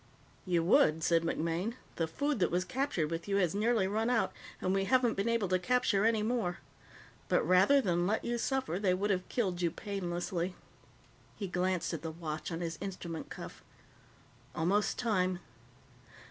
[0.47, 1.75] "You would," said MacMaine.
[1.97, 5.29] "The food that was captured with you has nearly run out, and we haven't been
[5.29, 6.57] able to capture any more.
[7.29, 10.55] But rather than let you suffer, they would have killed you painlessly."
[11.35, 13.63] He glanced at the watch on his instrument cuff.
[14.55, 15.37] "Almost time."